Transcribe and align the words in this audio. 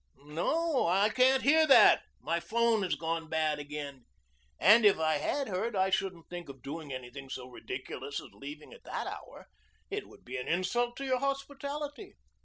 "No, 0.25 0.87
I 0.87 1.09
can't 1.09 1.43
hear 1.43 1.67
that. 1.67 2.01
My 2.21 2.39
'phone 2.39 2.81
has 2.81 2.95
gone 2.95 3.29
bad 3.29 3.59
again. 3.59 4.05
And 4.57 4.83
if 4.83 4.97
I 4.97 5.17
had 5.19 5.47
heard, 5.47 5.75
I 5.75 5.91
shouldn't 5.91 6.27
think 6.27 6.49
of 6.49 6.63
doing 6.63 6.91
anything 6.91 7.29
so 7.29 7.47
ridiculous 7.47 8.19
as 8.19 8.29
leaving 8.33 8.73
at 8.73 8.83
that 8.85 9.05
hour. 9.05 9.47
It 9.91 10.07
would 10.07 10.25
be 10.25 10.37
an 10.37 10.47
insult 10.47 10.95
to 10.97 11.05
your 11.05 11.19
hospitality. 11.19 12.15